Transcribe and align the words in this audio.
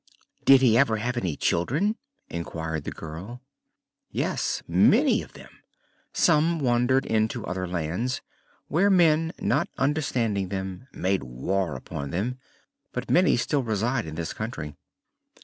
"Did 0.45 0.61
he 0.63 0.79
ever 0.79 0.97
have 0.97 1.15
any 1.15 1.35
children?" 1.37 1.95
inquired 2.27 2.85
the 2.85 2.91
girl. 2.91 3.39
"Yes, 4.09 4.63
many 4.67 5.21
of 5.21 5.33
them. 5.33 5.51
Some 6.11 6.57
wandered 6.57 7.05
into 7.05 7.45
other 7.45 7.67
lands, 7.67 8.19
where 8.67 8.89
men, 8.89 9.31
not 9.39 9.69
understanding 9.77 10.49
them, 10.49 10.87
made 10.91 11.21
war 11.21 11.75
upon 11.75 12.09
them; 12.09 12.39
but 12.91 13.11
many 13.11 13.37
still 13.37 13.61
reside 13.61 14.07
in 14.07 14.15
this 14.15 14.33
country. 14.33 14.75